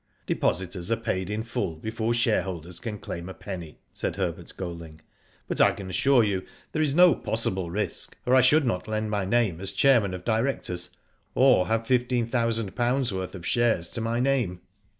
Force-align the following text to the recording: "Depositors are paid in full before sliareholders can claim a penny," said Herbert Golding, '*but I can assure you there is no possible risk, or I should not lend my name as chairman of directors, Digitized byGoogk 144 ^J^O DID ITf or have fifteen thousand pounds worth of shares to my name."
"Depositors 0.25 0.89
are 0.89 0.95
paid 0.95 1.29
in 1.29 1.43
full 1.43 1.75
before 1.75 2.13
sliareholders 2.13 2.81
can 2.81 2.97
claim 2.97 3.29
a 3.29 3.35
penny," 3.35 3.77
said 3.93 4.15
Herbert 4.15 4.51
Golding, 4.57 5.01
'*but 5.47 5.61
I 5.61 5.73
can 5.73 5.91
assure 5.91 6.23
you 6.23 6.41
there 6.71 6.81
is 6.81 6.95
no 6.95 7.13
possible 7.13 7.69
risk, 7.69 8.17
or 8.25 8.33
I 8.33 8.41
should 8.41 8.65
not 8.65 8.87
lend 8.87 9.11
my 9.11 9.25
name 9.25 9.59
as 9.61 9.71
chairman 9.71 10.15
of 10.15 10.23
directors, 10.23 10.87
Digitized 10.87 10.89
byGoogk 11.35 11.57
144 11.59 11.59
^J^O 11.59 11.59
DID 11.59 11.59
ITf 11.59 11.59
or 11.59 11.67
have 11.67 11.85
fifteen 11.87 12.25
thousand 12.27 12.75
pounds 12.75 13.13
worth 13.13 13.35
of 13.35 13.45
shares 13.45 13.89
to 13.91 14.01
my 14.01 14.19
name." 14.19 14.61